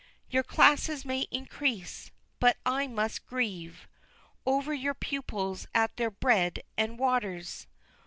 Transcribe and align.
Your 0.31 0.41
classes 0.41 1.05
may 1.05 1.27
increase, 1.29 2.09
but 2.39 2.57
I 2.65 2.87
must 2.87 3.27
grieve 3.27 3.87
Over 4.47 4.73
your 4.73 4.95
pupils 4.95 5.67
at 5.75 5.95
their 5.97 6.09
bread 6.09 6.63
and 6.75 6.97
waters! 6.97 7.67